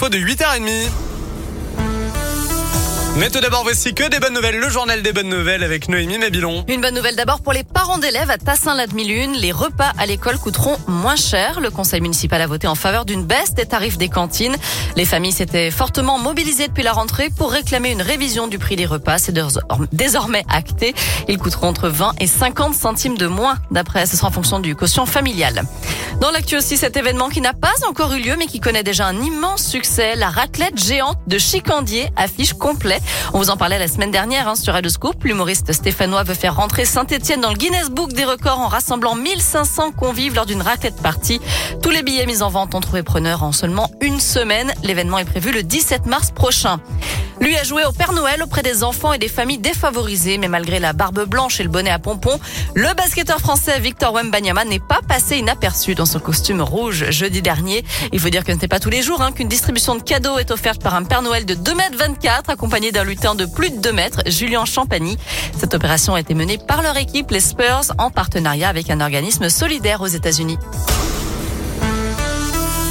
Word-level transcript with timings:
info 0.00 0.08
de 0.08 0.18
8h30. 0.24 1.09
Mais 3.20 3.28
tout 3.28 3.40
d'abord, 3.40 3.64
voici 3.64 3.92
que 3.92 4.08
des 4.08 4.18
bonnes 4.18 4.32
nouvelles, 4.32 4.58
le 4.58 4.70
journal 4.70 5.02
des 5.02 5.12
bonnes 5.12 5.28
nouvelles 5.28 5.62
avec 5.62 5.90
Noémie 5.90 6.16
Mabilon. 6.16 6.64
Une 6.68 6.80
bonne 6.80 6.94
nouvelle 6.94 7.16
d'abord 7.16 7.42
pour 7.42 7.52
les 7.52 7.64
parents 7.64 7.98
d'élèves 7.98 8.30
à 8.30 8.38
Tassin-la-Demi-Lune. 8.38 9.34
Les 9.34 9.52
repas 9.52 9.92
à 9.98 10.06
l'école 10.06 10.38
coûteront 10.38 10.78
moins 10.88 11.16
cher. 11.16 11.60
Le 11.60 11.68
conseil 11.68 12.00
municipal 12.00 12.40
a 12.40 12.46
voté 12.46 12.66
en 12.66 12.74
faveur 12.74 13.04
d'une 13.04 13.22
baisse 13.22 13.52
des 13.52 13.66
tarifs 13.66 13.98
des 13.98 14.08
cantines. 14.08 14.56
Les 14.96 15.04
familles 15.04 15.32
s'étaient 15.32 15.70
fortement 15.70 16.18
mobilisées 16.18 16.68
depuis 16.68 16.82
la 16.82 16.92
rentrée 16.92 17.28
pour 17.28 17.52
réclamer 17.52 17.90
une 17.90 18.00
révision 18.00 18.46
du 18.46 18.58
prix 18.58 18.76
des 18.76 18.86
repas. 18.86 19.18
C'est 19.18 19.38
désormais 19.92 20.44
acté. 20.48 20.94
Ils 21.28 21.36
coûteront 21.36 21.68
entre 21.68 21.90
20 21.90 22.14
et 22.20 22.26
50 22.26 22.74
centimes 22.74 23.18
de 23.18 23.26
moins. 23.26 23.58
D'après, 23.70 24.06
ce 24.06 24.16
sera 24.16 24.28
en 24.28 24.32
fonction 24.32 24.60
du 24.60 24.74
quotient 24.74 25.04
familial. 25.04 25.64
Dans 26.22 26.30
l'actu 26.30 26.56
aussi, 26.56 26.78
cet 26.78 26.96
événement 26.96 27.28
qui 27.28 27.42
n'a 27.42 27.52
pas 27.52 27.74
encore 27.86 28.14
eu 28.14 28.20
lieu, 28.20 28.36
mais 28.38 28.46
qui 28.46 28.60
connaît 28.60 28.82
déjà 28.82 29.06
un 29.06 29.20
immense 29.20 29.62
succès. 29.62 30.16
La 30.16 30.30
raclette 30.30 30.82
géante 30.82 31.18
de 31.26 31.36
Chicandier 31.36 32.08
affiche 32.16 32.54
complet. 32.54 32.98
On 33.32 33.38
vous 33.38 33.50
en 33.50 33.56
parlait 33.56 33.78
la 33.78 33.88
semaine 33.88 34.10
dernière 34.10 34.48
hein, 34.48 34.54
sur 34.54 34.72
Radio 34.72 34.90
Scoop. 34.90 35.22
L'humoriste 35.24 35.72
stéphanois 35.72 36.22
veut 36.22 36.34
faire 36.34 36.56
rentrer 36.56 36.84
Saint-Etienne 36.84 37.40
dans 37.40 37.50
le 37.50 37.56
Guinness 37.56 37.90
Book 37.90 38.12
des 38.12 38.24
records 38.24 38.58
en 38.58 38.68
rassemblant 38.68 39.14
1500 39.14 39.92
convives 39.92 40.34
lors 40.34 40.46
d'une 40.46 40.62
raclette 40.62 41.00
party. 41.02 41.40
Tous 41.82 41.90
les 41.90 42.02
billets 42.02 42.26
mis 42.26 42.42
en 42.42 42.50
vente 42.50 42.74
ont 42.74 42.80
trouvé 42.80 43.02
preneur 43.02 43.42
en 43.42 43.52
seulement 43.52 43.90
une 44.00 44.20
semaine. 44.20 44.72
L'événement 44.82 45.18
est 45.18 45.24
prévu 45.24 45.52
le 45.52 45.62
17 45.62 46.06
mars 46.06 46.30
prochain. 46.30 46.80
Lui 47.40 47.56
a 47.56 47.64
joué 47.64 47.84
au 47.86 47.92
Père 47.92 48.12
Noël 48.12 48.42
auprès 48.42 48.62
des 48.62 48.84
enfants 48.84 49.14
et 49.14 49.18
des 49.18 49.28
familles 49.28 49.58
défavorisées, 49.58 50.36
mais 50.36 50.48
malgré 50.48 50.78
la 50.78 50.92
barbe 50.92 51.24
blanche 51.24 51.58
et 51.58 51.62
le 51.62 51.70
bonnet 51.70 51.90
à 51.90 51.98
pompons, 51.98 52.38
le 52.74 52.94
basketteur 52.94 53.38
français 53.38 53.80
Victor 53.80 54.12
Wembanyama 54.12 54.66
n'est 54.66 54.78
pas 54.78 55.00
passé 55.08 55.38
inaperçu 55.38 55.94
dans 55.94 56.04
son 56.04 56.20
costume 56.20 56.60
rouge 56.60 57.10
jeudi 57.10 57.40
dernier. 57.40 57.82
Il 58.12 58.20
faut 58.20 58.28
dire 58.28 58.44
que 58.44 58.52
ce 58.52 58.58
n'est 58.58 58.68
pas 58.68 58.78
tous 58.78 58.90
les 58.90 59.02
jours 59.02 59.22
hein, 59.22 59.32
qu'une 59.32 59.48
distribution 59.48 59.94
de 59.94 60.02
cadeaux 60.02 60.38
est 60.38 60.50
offerte 60.50 60.82
par 60.82 60.94
un 60.94 61.04
Père 61.04 61.22
Noël 61.22 61.46
de 61.46 61.54
2 61.54 61.72
m 61.72 61.80
24 61.96 62.50
accompagné 62.50 62.92
d'un 62.92 63.04
lutin 63.04 63.34
de 63.34 63.46
plus 63.46 63.70
de 63.70 63.76
2 63.78 63.92
mètres, 63.92 64.20
Julien 64.26 64.66
Champagny. 64.66 65.16
Cette 65.58 65.72
opération 65.72 66.14
a 66.14 66.20
été 66.20 66.34
menée 66.34 66.58
par 66.58 66.82
leur 66.82 66.98
équipe, 66.98 67.30
les 67.30 67.40
Spurs, 67.40 67.94
en 67.96 68.10
partenariat 68.10 68.68
avec 68.68 68.90
un 68.90 69.00
organisme 69.00 69.48
solidaire 69.48 70.02
aux 70.02 70.06
États-Unis. 70.06 70.58